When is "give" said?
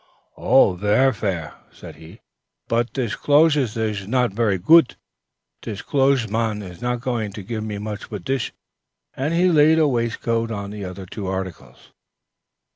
7.43-7.63